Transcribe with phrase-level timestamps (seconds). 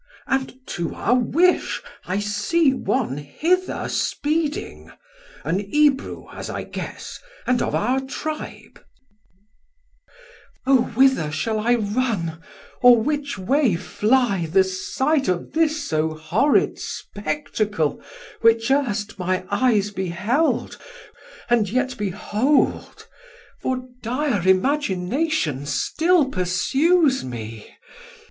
[0.25, 4.89] And to our wish I see one hither speeding,
[5.43, 8.81] An Ebrew, as I guess, and of our Tribe.
[10.63, 12.41] 1540 Mess: O whither shall I run,
[12.81, 18.01] or which way flie The sight of this so horrid spectacle
[18.39, 20.79] Which earst my eyes beheld
[21.47, 23.07] and yet behold;
[23.61, 27.75] For dire imagination still persues me.